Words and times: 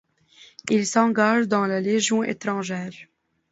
Il 0.71 0.87
s'engage 0.87 1.47
dans 1.47 1.67
la 1.67 1.79
légion 1.79 2.23
étrangère. 2.23 2.89